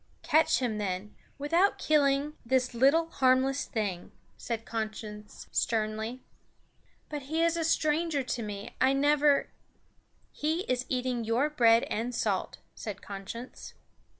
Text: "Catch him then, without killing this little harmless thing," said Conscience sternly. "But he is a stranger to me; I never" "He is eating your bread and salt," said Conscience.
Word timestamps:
"Catch 0.23 0.57
him 0.57 0.79
then, 0.79 1.13
without 1.37 1.77
killing 1.77 2.33
this 2.43 2.73
little 2.73 3.09
harmless 3.09 3.65
thing," 3.65 4.11
said 4.35 4.65
Conscience 4.65 5.45
sternly. 5.51 6.23
"But 7.07 7.21
he 7.29 7.43
is 7.43 7.55
a 7.55 7.63
stranger 7.63 8.23
to 8.23 8.41
me; 8.41 8.75
I 8.81 8.93
never" 8.93 9.51
"He 10.43 10.61
is 10.61 10.87
eating 10.89 11.23
your 11.23 11.51
bread 11.51 11.83
and 11.83 12.15
salt," 12.15 12.57
said 12.73 13.03
Conscience. 13.03 13.75